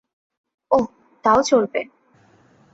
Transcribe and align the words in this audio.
ওহ, 0.71 0.85
তাও 1.25 1.39
চলবে। 1.43 1.81